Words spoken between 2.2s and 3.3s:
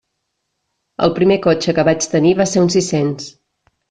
va ser un sis-cents.